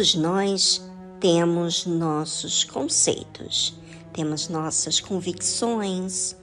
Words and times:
Todos 0.00 0.14
nós 0.14 0.82
temos 1.20 1.84
nossos 1.84 2.64
conceitos, 2.64 3.74
temos 4.14 4.48
nossas 4.48 4.98
convicções, 4.98 6.34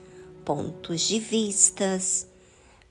pontos 0.44 1.00
de 1.00 1.18
vistas, 1.18 2.24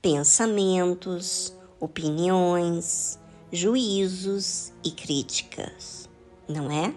pensamentos, 0.02 1.54
opiniões, 1.80 3.18
juízos 3.50 4.70
e 4.84 4.90
críticas, 4.90 6.06
não 6.46 6.70
é? 6.70 6.94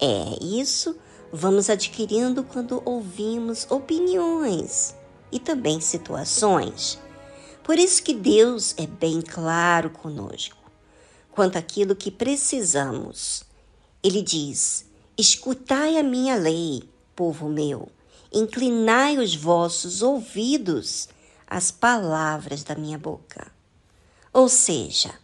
É 0.00 0.44
isso 0.44 0.96
vamos 1.32 1.70
adquirindo 1.70 2.42
quando 2.42 2.82
ouvimos 2.84 3.64
opiniões 3.70 4.96
e 5.30 5.38
também 5.38 5.80
situações. 5.80 6.98
Por 7.62 7.78
isso 7.78 8.02
que 8.02 8.12
Deus 8.12 8.74
é 8.76 8.88
bem 8.88 9.20
claro 9.20 9.88
conosco 9.90 10.57
quanto 11.38 11.56
àquilo 11.56 11.94
que 11.94 12.10
precisamos. 12.10 13.44
Ele 14.02 14.22
diz: 14.22 14.84
Escutai 15.16 15.96
a 15.96 16.02
minha 16.02 16.34
lei, 16.34 16.82
povo 17.14 17.48
meu, 17.48 17.88
inclinai 18.32 19.18
os 19.18 19.36
vossos 19.36 20.02
ouvidos 20.02 21.08
às 21.46 21.70
palavras 21.70 22.64
da 22.64 22.74
minha 22.74 22.98
boca. 22.98 23.52
Ou 24.32 24.48
seja, 24.48 25.14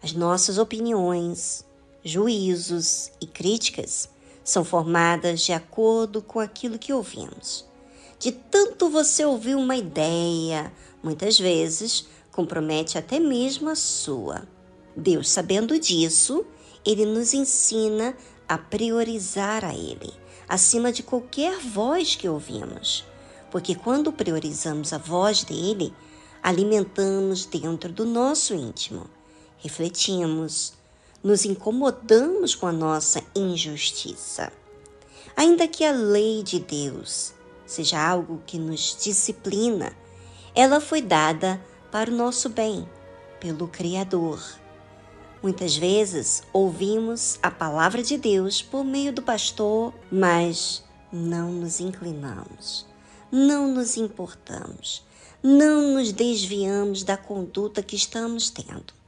as 0.00 0.12
nossas 0.12 0.56
opiniões, 0.56 1.64
juízos 2.04 3.10
e 3.20 3.26
críticas 3.26 4.08
são 4.44 4.64
formadas 4.64 5.40
de 5.40 5.52
acordo 5.52 6.22
com 6.22 6.38
aquilo 6.38 6.78
que 6.78 6.92
ouvimos. 6.92 7.64
De 8.20 8.30
tanto 8.30 8.88
você 8.88 9.24
ouvir 9.24 9.56
uma 9.56 9.74
ideia, 9.74 10.72
muitas 11.02 11.36
vezes 11.36 12.06
compromete 12.30 12.96
até 12.96 13.18
mesmo 13.18 13.68
a 13.68 13.74
sua. 13.74 14.46
Deus, 15.00 15.28
sabendo 15.28 15.78
disso, 15.78 16.44
ele 16.84 17.04
nos 17.04 17.34
ensina 17.34 18.14
a 18.48 18.56
priorizar 18.56 19.64
a 19.64 19.74
ele, 19.74 20.12
acima 20.48 20.92
de 20.92 21.02
qualquer 21.02 21.58
voz 21.58 22.14
que 22.14 22.28
ouvimos. 22.28 23.04
Porque 23.50 23.74
quando 23.74 24.12
priorizamos 24.12 24.92
a 24.92 24.98
voz 24.98 25.42
dele, 25.42 25.92
alimentamos 26.42 27.44
dentro 27.44 27.92
do 27.92 28.04
nosso 28.04 28.54
íntimo, 28.54 29.06
refletimos, 29.58 30.72
nos 31.22 31.44
incomodamos 31.44 32.54
com 32.54 32.66
a 32.66 32.72
nossa 32.72 33.22
injustiça. 33.34 34.52
Ainda 35.36 35.68
que 35.68 35.84
a 35.84 35.92
lei 35.92 36.42
de 36.42 36.60
Deus 36.60 37.32
seja 37.66 38.00
algo 38.00 38.42
que 38.46 38.58
nos 38.58 38.96
disciplina, 39.00 39.92
ela 40.54 40.80
foi 40.80 41.00
dada 41.00 41.62
para 41.90 42.10
o 42.10 42.14
nosso 42.14 42.48
bem, 42.48 42.88
pelo 43.38 43.68
Criador. 43.68 44.42
Muitas 45.42 45.76
vezes 45.76 46.42
ouvimos 46.52 47.38
a 47.42 47.50
palavra 47.50 48.02
de 48.02 48.18
Deus 48.18 48.60
por 48.60 48.84
meio 48.84 49.12
do 49.12 49.22
pastor, 49.22 49.94
mas 50.10 50.84
não 51.12 51.50
nos 51.50 51.80
inclinamos, 51.80 52.86
não 53.32 53.72
nos 53.72 53.96
importamos, 53.96 55.02
não 55.42 55.94
nos 55.94 56.12
desviamos 56.12 57.02
da 57.02 57.16
conduta 57.16 57.82
que 57.82 57.96
estamos 57.96 58.50
tendo 58.50 59.00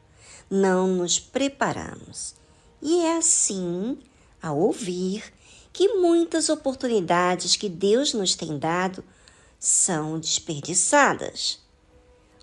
não 0.52 0.86
nos 0.86 1.18
preparamos. 1.18 2.34
E 2.82 3.00
é 3.00 3.16
assim, 3.16 3.96
ao 4.42 4.58
ouvir, 4.58 5.32
que 5.72 5.94
muitas 5.94 6.50
oportunidades 6.50 7.56
que 7.56 7.70
Deus 7.70 8.12
nos 8.12 8.34
tem 8.34 8.58
dado 8.58 9.02
são 9.58 10.20
desperdiçadas. 10.20 11.58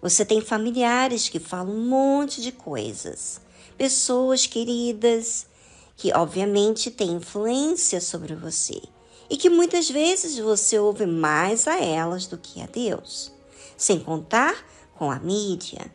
Você 0.01 0.25
tem 0.25 0.41
familiares 0.41 1.29
que 1.29 1.39
falam 1.39 1.75
um 1.75 1.87
monte 1.87 2.41
de 2.41 2.51
coisas, 2.51 3.39
pessoas 3.79 4.45
queridas 4.45 5.47
que, 5.95 6.11
obviamente, 6.11 6.91
têm 6.91 7.13
influência 7.13 8.01
sobre 8.01 8.35
você 8.35 8.81
e 9.29 9.37
que 9.37 9.49
muitas 9.49 9.89
vezes 9.89 10.37
você 10.37 10.77
ouve 10.77 11.05
mais 11.05 11.65
a 11.65 11.79
elas 11.79 12.27
do 12.27 12.37
que 12.37 12.61
a 12.61 12.65
Deus, 12.65 13.31
sem 13.77 13.97
contar 13.97 14.65
com 14.97 15.09
a 15.09 15.17
mídia, 15.17 15.89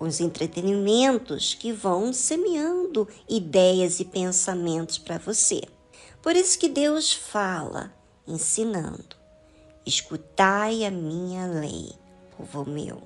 os 0.00 0.18
entretenimentos 0.18 1.52
que 1.52 1.72
vão 1.72 2.10
semeando 2.10 3.06
ideias 3.28 4.00
e 4.00 4.06
pensamentos 4.06 4.96
para 4.96 5.18
você. 5.18 5.60
Por 6.22 6.34
isso 6.34 6.58
que 6.58 6.70
Deus 6.70 7.12
fala, 7.12 7.92
ensinando: 8.26 9.14
escutai 9.84 10.86
a 10.86 10.90
minha 10.90 11.46
lei, 11.46 11.92
povo 12.34 12.64
meu. 12.64 13.02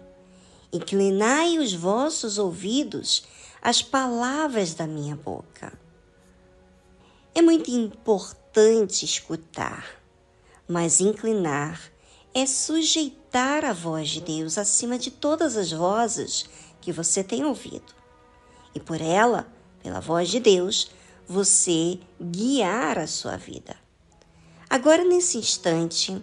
Inclinai 0.72 1.58
os 1.58 1.72
vossos 1.72 2.38
ouvidos 2.38 3.25
às 3.60 3.82
palavras 3.82 4.74
da 4.74 4.86
minha 4.86 5.16
boca. 5.16 5.78
É 7.34 7.42
muito 7.42 7.70
importante 7.70 9.04
escutar, 9.04 9.86
mas 10.66 11.00
inclinar 11.00 11.80
é 12.34 12.46
sujeitar 12.46 13.64
a 13.64 13.72
voz 13.72 14.10
de 14.10 14.20
Deus 14.20 14.58
acima 14.58 14.98
de 14.98 15.10
todas 15.10 15.56
as 15.56 15.72
vozes 15.72 16.48
que 16.80 16.92
você 16.92 17.24
tem 17.24 17.44
ouvido. 17.44 17.94
E 18.74 18.80
por 18.80 19.00
ela, 19.00 19.46
pela 19.82 20.00
voz 20.00 20.28
de 20.28 20.38
Deus, 20.38 20.90
você 21.26 21.98
guiar 22.20 22.98
a 22.98 23.06
sua 23.06 23.36
vida. 23.36 23.76
Agora, 24.70 25.04
nesse 25.04 25.38
instante, 25.38 26.22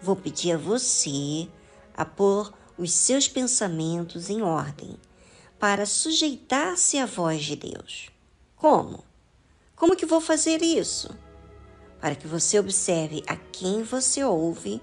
vou 0.00 0.16
pedir 0.16 0.52
a 0.52 0.58
você 0.58 1.48
a 1.96 2.04
pôr 2.04 2.52
os 2.76 2.92
seus 2.92 3.28
pensamentos 3.28 4.28
em 4.28 4.42
ordem 4.42 4.98
para 5.58 5.86
sujeitar-se 5.86 6.98
à 6.98 7.06
voz 7.06 7.44
de 7.44 7.56
Deus. 7.56 8.10
Como? 8.56 9.04
Como 9.76 9.96
que 9.96 10.06
vou 10.06 10.20
fazer 10.20 10.62
isso? 10.62 11.10
Para 12.00 12.14
que 12.14 12.26
você 12.26 12.58
observe 12.58 13.22
a 13.26 13.36
quem 13.36 13.82
você 13.82 14.22
ouve, 14.22 14.80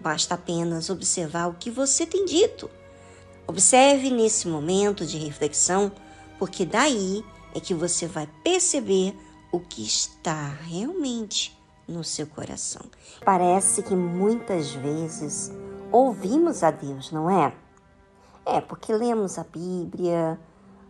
basta 0.00 0.34
apenas 0.34 0.90
observar 0.90 1.48
o 1.48 1.54
que 1.54 1.70
você 1.70 2.06
tem 2.06 2.24
dito 2.24 2.70
Observe 3.50 4.12
nesse 4.12 4.46
momento 4.46 5.04
de 5.04 5.18
reflexão, 5.18 5.90
porque 6.38 6.64
daí 6.64 7.24
é 7.52 7.58
que 7.58 7.74
você 7.74 8.06
vai 8.06 8.28
perceber 8.44 9.12
o 9.50 9.58
que 9.58 9.82
está 9.82 10.56
realmente 10.68 11.58
no 11.88 12.04
seu 12.04 12.28
coração. 12.28 12.82
Parece 13.24 13.82
que 13.82 13.92
muitas 13.92 14.70
vezes 14.70 15.50
ouvimos 15.90 16.62
a 16.62 16.70
Deus, 16.70 17.10
não 17.10 17.28
é? 17.28 17.52
É 18.44 18.60
porque 18.60 18.92
lemos 18.92 19.38
a 19.38 19.44
Bíblia, 19.44 20.40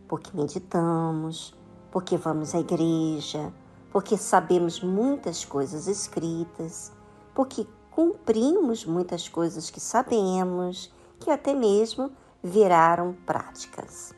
porque 0.08 0.36
meditamos, 0.36 1.54
porque 1.90 2.16
vamos 2.16 2.54
à 2.54 2.60
igreja, 2.60 3.52
porque 3.92 4.16
sabemos 4.16 4.82
muitas 4.82 5.44
coisas 5.44 5.86
escritas, 5.86 6.92
porque 7.34 7.66
cumprimos 7.90 8.84
muitas 8.86 9.28
coisas 9.28 9.70
que 9.70 9.80
sabemos, 9.80 10.92
que 11.18 11.30
até 11.30 11.54
mesmo 11.54 12.10
viraram 12.42 13.14
práticas. 13.26 14.14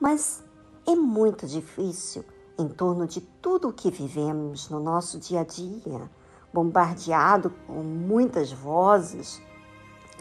Mas 0.00 0.42
é 0.86 0.94
muito 0.94 1.46
difícil, 1.46 2.24
em 2.58 2.68
torno 2.68 3.06
de 3.06 3.20
tudo 3.20 3.68
o 3.68 3.72
que 3.72 3.90
vivemos 3.90 4.70
no 4.70 4.80
nosso 4.80 5.18
dia 5.18 5.40
a 5.40 5.44
dia, 5.44 6.10
bombardeado 6.52 7.52
com 7.66 7.82
muitas 7.82 8.52
vozes, 8.52 9.42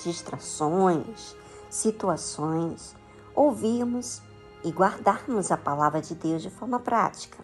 distrações, 0.03 1.35
situações, 1.69 2.95
ouvirmos 3.35 4.22
e 4.63 4.72
guardarmos 4.72 5.51
a 5.51 5.57
palavra 5.57 6.01
de 6.01 6.16
Deus 6.16 6.41
de 6.41 6.50
forma 6.50 6.79
prática. 6.79 7.38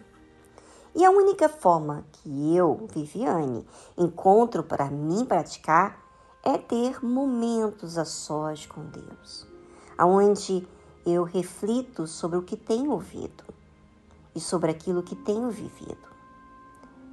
E 0.94 1.04
a 1.04 1.10
única 1.10 1.48
forma 1.48 2.04
que 2.12 2.56
eu, 2.56 2.86
Viviane, 2.92 3.66
encontro 3.96 4.62
para 4.62 4.90
mim 4.90 5.24
praticar 5.24 5.98
é 6.42 6.56
ter 6.58 7.04
momentos 7.04 7.98
a 7.98 8.04
sós 8.04 8.66
com 8.66 8.84
Deus 8.84 9.54
aonde 9.96 10.66
eu 11.06 11.24
reflito 11.24 12.06
sobre 12.06 12.38
o 12.38 12.42
que 12.42 12.56
tenho 12.56 12.90
ouvido 12.90 13.44
e 14.34 14.40
sobre 14.40 14.70
aquilo 14.70 15.02
que 15.02 15.14
tenho 15.14 15.50
vivido. 15.50 16.14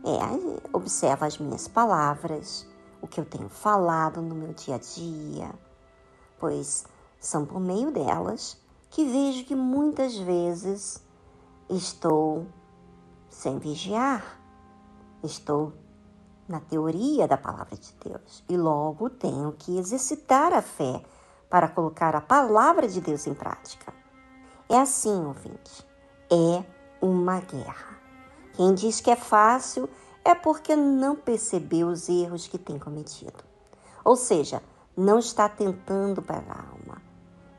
É, 0.04 0.68
observo 0.74 1.26
as 1.26 1.38
minhas 1.38 1.68
palavras, 1.68 2.68
o 3.02 3.08
que 3.08 3.20
eu 3.20 3.26
tenho 3.26 3.50
falado 3.50 4.22
no 4.22 4.34
meu 4.34 4.54
dia 4.54 4.76
a 4.76 4.80
dia, 4.80 5.54
pois 6.40 6.86
são 7.22 7.46
por 7.46 7.60
meio 7.60 7.92
delas 7.92 8.58
que 8.90 9.06
vejo 9.06 9.46
que 9.46 9.56
muitas 9.56 10.18
vezes 10.18 11.02
estou 11.70 12.48
sem 13.30 13.60
vigiar, 13.60 14.42
estou 15.24 15.72
na 16.50 16.60
teoria 16.60 17.28
da 17.28 17.38
palavra 17.38 17.78
de 17.78 17.94
Deus 18.04 18.44
e 18.50 18.58
logo 18.58 19.10
tenho 19.10 19.54
que 19.54 19.78
exercitar 19.78 20.52
a 20.52 20.62
fé 20.62 21.02
para 21.50 21.70
colocar 21.70 22.16
a 22.16 22.22
palavra 22.22 22.88
de 22.88 23.00
Deus 23.00 23.28
em 23.28 23.34
prática. 23.34 23.94
É 24.68 24.80
assim, 24.80 25.26
ouvinte, 25.26 25.88
é 26.30 26.64
uma 27.02 27.40
guerra. 27.40 28.00
Quem 28.54 28.74
diz 28.74 29.00
que 29.00 29.12
é 29.12 29.16
fácil 29.16 29.88
é 30.26 30.34
porque 30.34 30.76
não 30.76 31.16
percebeu 31.16 31.88
os 31.88 32.10
erros 32.10 32.48
que 32.48 32.58
tem 32.58 32.80
cometido. 32.80 33.44
Ou 34.04 34.16
seja, 34.16 34.62
não 34.98 35.20
está 35.20 35.48
tentando 35.48 36.22
para 36.22 36.52
a 36.52 36.70
alma, 36.72 37.02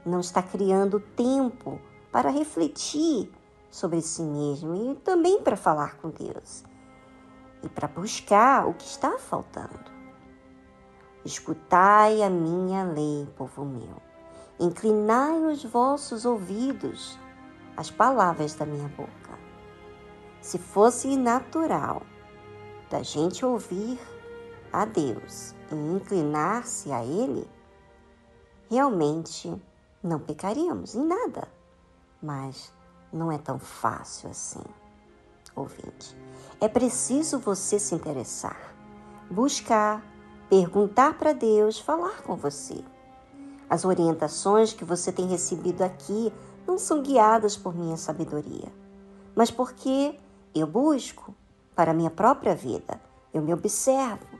não 0.04 0.20
está 0.20 0.43
criando 0.43 1.00
tempo 1.00 1.81
para 2.10 2.31
refletir 2.31 3.32
sobre 3.70 4.02
si 4.02 4.22
mesmo 4.22 4.75
e 4.75 4.94
também 4.96 5.40
para 5.40 5.56
falar 5.56 5.96
com 5.96 6.10
Deus 6.10 6.64
e 7.62 7.69
para 7.69 7.88
buscar 7.88 8.66
o 8.66 8.75
que 8.75 8.84
está 8.84 9.19
faltando. 9.19 9.90
Escutai 11.25 12.22
a 12.22 12.28
minha 12.28 12.84
lei, 12.84 13.26
povo 13.37 13.64
meu. 13.64 14.02
Inclinai 14.58 15.44
os 15.44 15.64
vossos 15.64 16.25
ouvidos 16.25 17.19
às 17.76 17.90
palavras 17.90 18.54
da 18.54 18.66
minha 18.66 18.88
boca. 18.88 19.38
Se 20.40 20.58
fosse 20.58 21.16
natural 21.16 22.02
da 22.90 23.02
gente 23.02 23.44
ouvir 23.44 23.99
a 24.72 24.84
Deus 24.84 25.54
e 25.70 25.75
inclinar-se 25.75 26.90
a 26.90 27.04
Ele, 27.04 27.49
realmente 28.69 29.54
não 30.02 30.19
pecaríamos 30.19 30.94
em 30.94 31.06
nada. 31.06 31.49
Mas 32.22 32.72
não 33.12 33.31
é 33.31 33.38
tão 33.38 33.58
fácil 33.58 34.31
assim, 34.31 34.62
ouvinte. 35.54 36.16
É 36.60 36.69
preciso 36.69 37.38
você 37.38 37.78
se 37.78 37.94
interessar, 37.94 38.75
buscar, 39.31 40.02
perguntar 40.49 41.19
para 41.19 41.32
Deus, 41.32 41.78
falar 41.78 42.22
com 42.22 42.37
você. 42.37 42.82
As 43.69 43.84
orientações 43.84 44.72
que 44.72 44.84
você 44.84 45.10
tem 45.10 45.26
recebido 45.26 45.82
aqui 45.82 46.32
não 46.66 46.78
são 46.78 47.02
guiadas 47.02 47.56
por 47.56 47.75
minha 47.75 47.96
sabedoria, 47.96 48.72
mas 49.34 49.50
porque 49.50 50.19
eu 50.54 50.66
busco 50.66 51.34
para 51.75 51.90
a 51.90 51.94
minha 51.94 52.10
própria 52.10 52.54
vida, 52.54 53.00
eu 53.32 53.43
me 53.43 53.52
observo, 53.52 54.38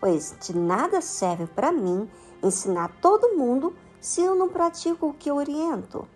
pois 0.00 0.36
de 0.40 0.56
nada 0.56 1.00
serve 1.00 1.46
para 1.46 1.72
mim 1.72 2.10
ensinar 2.42 2.96
todo 3.00 3.36
mundo 3.36 3.74
se 4.00 4.22
eu 4.22 4.34
não 4.34 4.48
pratico 4.48 5.08
o 5.08 5.14
que 5.14 5.30
oriento. 5.30 6.06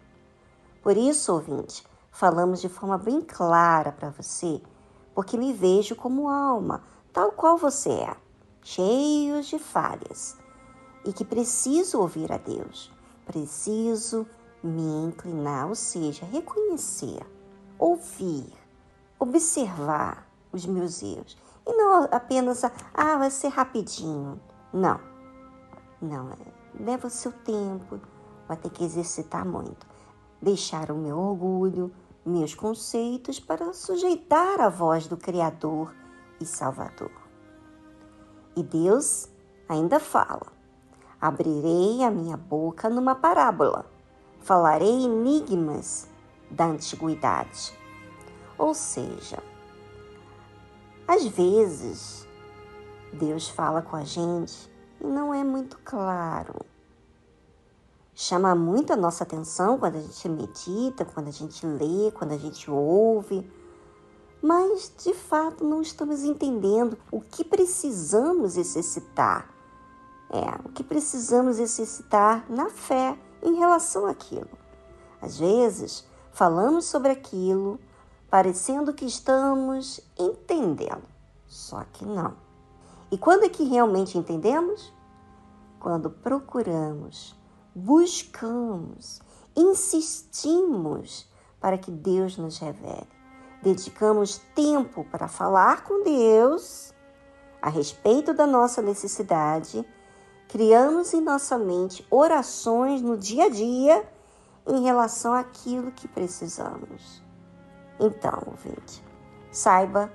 Por 0.83 0.97
isso, 0.97 1.33
ouvinte, 1.33 1.85
falamos 2.11 2.61
de 2.61 2.69
forma 2.69 2.99
bem 2.99 3.21
clara 3.21 3.93
para 3.93 4.11
você, 4.11 4.61
porque 5.15 5.37
me 5.37 5.53
vejo 5.53 5.95
como 5.95 6.29
alma, 6.29 6.83
tal 7.13 7.33
qual 7.33 7.57
você 7.57 7.91
é, 7.91 8.17
cheios 8.63 9.47
de 9.47 9.59
falhas, 9.59 10.37
e 11.05 11.13
que 11.13 11.25
preciso 11.25 12.01
ouvir 12.01 12.33
a 12.33 12.39
Deus, 12.39 12.91
preciso 13.27 14.27
me 14.63 15.07
inclinar, 15.07 15.69
ou 15.69 15.75
seja, 15.75 16.25
reconhecer, 16.27 17.21
ouvir, 17.79 18.53
observar 19.19 20.27
os 20.53 20.65
meus 20.67 21.03
erros. 21.03 21.37
E 21.67 21.73
não 21.73 22.09
apenas, 22.11 22.65
ah, 22.65 23.17
vai 23.17 23.31
ser 23.31 23.49
rapidinho. 23.49 24.41
Não, 24.73 25.01
não, 26.01 26.31
é, 26.31 26.62
leva 26.79 27.09
seu 27.09 27.33
tempo, 27.33 28.01
vai 28.49 28.57
ter 28.57 28.71
que 28.71 28.85
exercitar 28.85 29.45
muito 29.45 29.93
deixar 30.43 30.91
o 30.91 30.97
meu 30.97 31.17
orgulho, 31.17 31.93
meus 32.27 32.53
conceitos 32.53 33.39
para 33.39 33.73
sujeitar 33.73 34.61
a 34.61 34.69
voz 34.69 35.07
do 35.07 35.17
Criador 35.17 35.95
e 36.41 36.45
Salvador. 36.45 37.13
E 38.57 38.63
Deus 38.63 39.29
ainda 39.69 40.01
fala: 40.01 40.53
Abrirei 41.21 42.03
a 42.03 42.11
minha 42.11 42.37
boca 42.37 42.91
numa 42.91 43.15
parábola, 43.15 43.87
falarei 44.41 45.05
enigmas 45.05 46.09
da 46.51 46.67
antiguidade. 46.67 47.73
Ou 48.59 48.75
seja, 48.75 49.39
às 51.07 51.25
vezes 51.27 52.27
Deus 53.13 53.49
fala 53.49 53.81
com 53.81 53.97
a 53.97 54.05
gente 54.05 54.71
e 55.03 55.07
não 55.07 55.35
é 55.35 55.43
muito 55.43 55.79
claro 55.85 56.55
chama 58.15 58.55
muito 58.55 58.93
a 58.93 58.97
nossa 58.97 59.25
atenção 59.25 59.79
quando 59.79 59.97
a 59.97 60.01
gente 60.01 60.29
medita, 60.29 61.05
quando 61.05 61.29
a 61.29 61.33
gente 61.33 61.67
lê, 61.67 62.11
quando 62.13 62.33
a 62.33 62.39
gente 62.39 62.71
ouve, 62.71 63.51
mas 64.41 64.93
de 65.03 65.15
fato 65.15 65.65
não 65.65 65.81
estamos 65.81 66.23
entendendo 66.23 66.99
o 67.11 67.21
que 67.21 67.45
precisamos 67.45 68.57
exercitar. 68.57 69.49
É, 70.31 70.67
o 70.67 70.71
que 70.71 70.83
precisamos 70.83 71.59
exercitar 71.59 72.47
na 72.49 72.71
fé 72.71 73.19
em 73.43 73.55
relação 73.55 74.07
àquilo. 74.07 74.49
Às 75.21 75.39
vezes, 75.39 76.07
falamos 76.33 76.87
sobre 76.87 77.11
aquilo 77.11 77.79
parecendo 78.31 78.95
que 78.95 79.05
estamos 79.05 80.01
entendendo, 80.19 81.03
só 81.47 81.85
que 81.93 82.07
não. 82.07 82.35
E 83.13 83.19
quando 83.19 83.45
é 83.45 83.49
que 83.49 83.63
realmente 83.63 84.19
entendemos? 84.19 84.93
Quando 85.79 86.11
procuramos 86.11 87.41
buscamos, 87.75 89.21
insistimos 89.57 91.29
para 91.61 91.79
que 91.79 91.91
Deus 91.91 92.37
nos 92.37 92.59
revele. 92.59 93.09
Dedicamos 93.63 94.39
tempo 94.55 95.05
para 95.05 95.29
falar 95.29 95.85
com 95.85 96.03
Deus 96.03 96.93
a 97.61 97.69
respeito 97.69 98.35
da 98.35 98.47
nossa 98.47 98.83
necessidade, 98.83 99.87
criamos 100.49 101.15
em 101.15 101.21
nossa 101.21 101.57
mente 101.57 102.05
orações 102.11 103.01
no 103.01 103.17
dia 103.17 103.45
a 103.45 103.49
dia 103.49 104.05
em 104.67 104.83
relação 104.83 105.33
àquilo 105.33 105.93
que 105.93 106.09
precisamos. 106.09 107.23
Então, 108.01 108.43
ouvinte, 108.47 109.03
saiba 109.53 110.13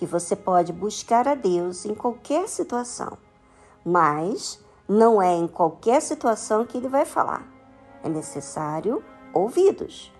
que 0.00 0.06
você 0.06 0.34
pode 0.34 0.72
buscar 0.72 1.28
a 1.28 1.34
Deus 1.34 1.84
em 1.84 1.94
qualquer 1.94 2.48
situação, 2.48 3.18
mas 3.84 4.58
não 4.88 5.20
é 5.20 5.36
em 5.36 5.46
qualquer 5.46 6.00
situação 6.00 6.64
que 6.64 6.78
ele 6.78 6.88
vai 6.88 7.04
falar. 7.04 7.46
É 8.02 8.08
necessário 8.08 9.04
ouvidos. 9.34 10.10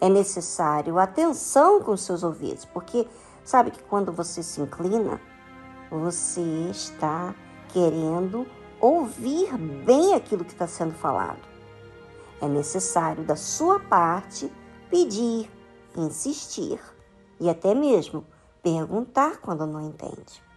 É 0.00 0.08
necessário 0.08 0.98
atenção 0.98 1.80
com 1.80 1.96
seus 1.96 2.24
ouvidos, 2.24 2.64
porque 2.64 3.06
sabe 3.44 3.70
que 3.70 3.80
quando 3.84 4.10
você 4.10 4.42
se 4.42 4.60
inclina, 4.60 5.20
você 5.88 6.40
está 6.68 7.32
querendo 7.68 8.44
ouvir 8.80 9.56
bem 9.56 10.14
aquilo 10.14 10.44
que 10.44 10.52
está 10.52 10.66
sendo 10.66 10.94
falado. 10.94 11.38
É 12.40 12.48
necessário 12.48 13.22
da 13.22 13.36
sua 13.36 13.78
parte 13.78 14.52
pedir, 14.90 15.48
insistir 15.96 16.80
e 17.38 17.48
até 17.48 17.72
mesmo 17.72 18.26
perguntar 18.62 19.38
quando 19.40 19.66
não 19.66 19.80
entende. 19.80 20.51